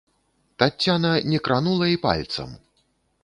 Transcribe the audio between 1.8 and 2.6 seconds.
і пальцам.